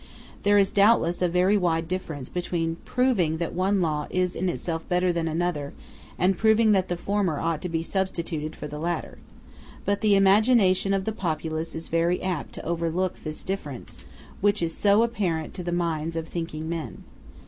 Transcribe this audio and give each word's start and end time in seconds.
There 0.41 0.57
is 0.57 0.73
doubtless 0.73 1.21
a 1.21 1.27
very 1.29 1.55
wide 1.57 1.87
difference 1.87 2.27
between 2.27 2.77
proving 2.85 3.37
that 3.37 3.53
one 3.53 3.81
law 3.81 4.07
is 4.09 4.35
in 4.35 4.49
itself 4.49 4.89
better 4.89 5.13
than 5.13 5.27
another 5.27 5.73
and 6.17 6.35
proving 6.39 6.71
that 6.71 6.87
the 6.87 6.97
former 6.97 7.39
ought 7.39 7.61
to 7.61 7.69
be 7.69 7.83
substituted 7.83 8.55
for 8.55 8.67
the 8.67 8.79
latter. 8.79 9.19
But 9.85 10.01
the 10.01 10.15
imagination 10.15 10.95
of 10.95 11.05
the 11.05 11.11
populace 11.11 11.75
is 11.75 11.87
very 11.87 12.19
apt 12.23 12.53
to 12.53 12.65
overlook 12.65 13.21
this 13.23 13.43
difference, 13.43 13.99
which 14.39 14.63
is 14.63 14.75
so 14.75 15.03
apparent 15.03 15.53
to 15.53 15.63
the 15.63 15.71
minds 15.71 16.15
of 16.15 16.27
thinking 16.27 16.67
men. 16.67 17.03